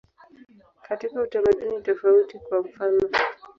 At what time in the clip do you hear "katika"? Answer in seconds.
0.81-1.21